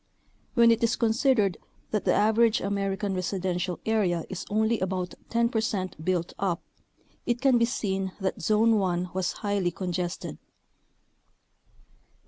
When 0.55 0.71
it 0.71 0.83
is 0.83 0.95
considered 0.95 1.59
that 1.91 2.05
the 2.05 2.13
average 2.15 2.59
American 2.59 3.13
residential 3.13 3.79
area 3.85 4.23
is 4.29 4.47
only 4.49 4.79
about 4.79 5.13
10 5.29 5.49
percent 5.49 6.03
built 6.03 6.33
up, 6.39 6.63
it 7.27 7.39
can 7.39 7.59
be 7.59 7.65
seen 7.65 8.11
that 8.19 8.41
Zone 8.41 8.77
1 8.79 9.11
was 9.13 9.31
highly 9.45 9.69
congested. 9.69 10.39